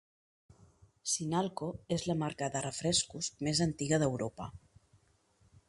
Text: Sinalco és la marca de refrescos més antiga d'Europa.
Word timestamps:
Sinalco 1.15 1.67
és 1.97 2.05
la 2.11 2.15
marca 2.23 2.49
de 2.55 2.63
refrescos 2.67 3.29
més 3.49 3.61
antiga 3.67 4.01
d'Europa. 4.05 4.49